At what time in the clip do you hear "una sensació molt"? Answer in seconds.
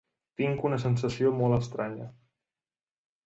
0.69-1.55